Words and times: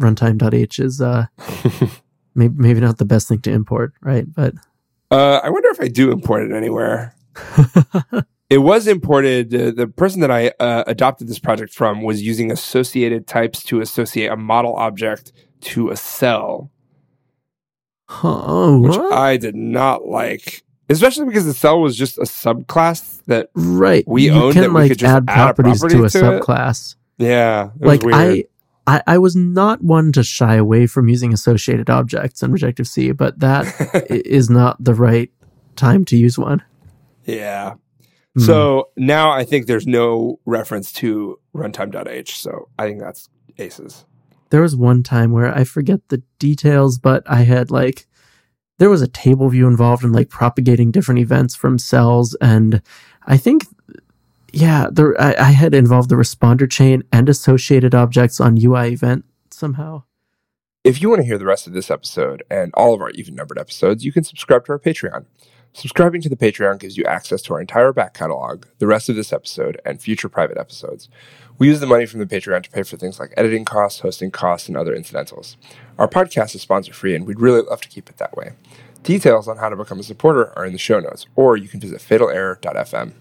runtime.h 0.00 0.78
is 0.78 1.00
uh, 1.00 1.26
maybe, 2.34 2.54
maybe 2.56 2.80
not 2.80 2.98
the 2.98 3.04
best 3.04 3.28
thing 3.28 3.40
to 3.42 3.50
import, 3.50 3.92
right? 4.00 4.24
But 4.32 4.54
uh, 5.10 5.40
I 5.42 5.50
wonder 5.50 5.68
if 5.70 5.80
I 5.80 5.88
do 5.88 6.12
import 6.12 6.50
it 6.50 6.54
anywhere. 6.54 7.14
it 8.50 8.58
was 8.58 8.86
imported. 8.86 9.54
Uh, 9.54 9.70
the 9.72 9.86
person 9.86 10.20
that 10.20 10.30
I 10.30 10.52
uh, 10.60 10.84
adopted 10.86 11.28
this 11.28 11.38
project 11.38 11.72
from 11.72 12.02
was 12.02 12.22
using 12.22 12.50
associated 12.50 13.26
types 13.26 13.62
to 13.64 13.80
associate 13.80 14.30
a 14.30 14.36
model 14.36 14.74
object 14.76 15.32
to 15.62 15.90
a 15.90 15.96
cell, 15.96 16.70
huh, 18.08 18.76
which 18.78 18.96
what? 18.96 19.12
I 19.12 19.36
did 19.36 19.54
not 19.54 20.06
like. 20.06 20.62
Especially 20.88 21.26
because 21.26 21.44
the 21.44 21.54
cell 21.54 21.80
was 21.80 21.96
just 21.96 22.18
a 22.18 22.22
subclass 22.22 23.22
that, 23.26 23.50
right. 23.54 24.02
we 24.08 24.24
you 24.24 24.32
owned 24.32 24.54
can 24.54 24.62
that 24.62 24.68
we 24.70 24.74
like 24.74 24.90
could 24.90 24.98
just 24.98 25.08
add 25.08 25.24
add 25.28 25.50
a 25.50 25.54
properties 25.54 25.78
property 25.78 26.00
to 26.00 26.04
a 26.04 26.10
to 26.10 26.18
subclass. 26.18 26.96
yeah, 27.18 27.66
it 27.66 27.80
was 27.80 27.88
like 27.88 28.02
weird. 28.02 28.14
I, 28.16 28.44
I 28.90 29.02
I 29.14 29.18
was 29.18 29.34
not 29.36 29.82
one 29.82 30.12
to 30.12 30.22
shy 30.22 30.54
away 30.56 30.86
from 30.86 31.08
using 31.08 31.32
associated 31.32 31.88
objects 31.90 32.42
in 32.42 32.50
Objective-C, 32.50 33.12
but 33.12 33.38
that 33.40 33.64
is 34.10 34.50
not 34.50 34.82
the 34.82 34.94
right 34.94 35.30
time 35.76 36.04
to 36.06 36.16
use 36.16 36.38
one. 36.38 36.62
yeah. 37.24 37.74
Hmm. 38.34 38.42
So 38.42 38.90
now 38.96 39.30
I 39.30 39.44
think 39.44 39.66
there's 39.66 39.86
no 39.88 40.38
reference 40.44 40.92
to 41.00 41.38
runtime.h. 41.54 42.38
So 42.38 42.68
I 42.78 42.86
think 42.86 43.00
that's 43.00 43.28
aces. 43.58 44.04
there 44.50 44.60
was 44.62 44.76
one 44.76 45.02
time 45.02 45.32
where 45.32 45.52
I 45.56 45.64
forget 45.64 46.00
the 46.08 46.22
details, 46.38 46.98
but 46.98 47.22
I 47.26 47.42
had 47.42 47.70
like 47.70 48.06
there 48.78 48.90
was 48.90 49.02
a 49.02 49.08
table 49.08 49.48
view 49.50 49.66
involved 49.66 50.04
in 50.04 50.12
like 50.12 50.30
propagating 50.30 50.90
different 50.90 51.20
events 51.20 51.54
from 51.54 51.78
cells, 51.78 52.36
and 52.40 52.82
I 53.26 53.36
think 53.36 53.66
yeah, 54.60 54.88
there 54.92 55.20
I, 55.20 55.34
I 55.38 55.50
had 55.52 55.74
involved 55.74 56.10
the 56.10 56.16
responder 56.16 56.70
chain 56.70 57.02
and 57.10 57.28
associated 57.28 57.94
objects 57.94 58.40
on 58.40 58.62
UI 58.62 58.92
event 58.92 59.24
somehow. 59.50 60.02
If 60.84 61.00
you 61.00 61.08
want 61.08 61.20
to 61.20 61.26
hear 61.26 61.38
the 61.38 61.46
rest 61.46 61.66
of 61.66 61.72
this 61.72 61.90
episode 61.90 62.42
and 62.50 62.72
all 62.74 62.94
of 62.94 63.00
our 63.00 63.10
even 63.10 63.34
numbered 63.34 63.58
episodes, 63.58 64.04
you 64.04 64.12
can 64.12 64.24
subscribe 64.24 64.64
to 64.66 64.72
our 64.72 64.78
Patreon. 64.78 65.26
Subscribing 65.72 66.20
to 66.22 66.28
the 66.28 66.36
Patreon 66.36 66.80
gives 66.80 66.96
you 66.96 67.04
access 67.04 67.42
to 67.42 67.54
our 67.54 67.60
entire 67.60 67.92
back 67.92 68.12
catalog, 68.12 68.66
the 68.78 68.86
rest 68.86 69.08
of 69.08 69.14
this 69.16 69.32
episode, 69.32 69.80
and 69.84 70.00
future 70.00 70.28
private 70.28 70.58
episodes. 70.58 71.08
We 71.58 71.68
use 71.68 71.80
the 71.80 71.86
money 71.86 72.06
from 72.06 72.20
the 72.20 72.26
Patreon 72.26 72.62
to 72.64 72.70
pay 72.70 72.82
for 72.82 72.96
things 72.96 73.20
like 73.20 73.32
editing 73.36 73.64
costs, 73.64 74.00
hosting 74.00 74.30
costs, 74.30 74.68
and 74.68 74.76
other 74.76 74.94
incidentals. 74.94 75.56
Our 75.98 76.08
podcast 76.08 76.54
is 76.54 76.62
sponsor 76.62 76.92
free, 76.92 77.14
and 77.14 77.26
we'd 77.26 77.40
really 77.40 77.62
love 77.62 77.82
to 77.82 77.88
keep 77.88 78.10
it 78.10 78.16
that 78.16 78.36
way. 78.36 78.52
Details 79.02 79.48
on 79.48 79.58
how 79.58 79.68
to 79.68 79.76
become 79.76 80.00
a 80.00 80.02
supporter 80.02 80.52
are 80.58 80.66
in 80.66 80.72
the 80.72 80.78
show 80.78 80.98
notes, 80.98 81.26
or 81.36 81.56
you 81.56 81.68
can 81.68 81.80
visit 81.80 82.00
fatalerror.fm. 82.00 83.12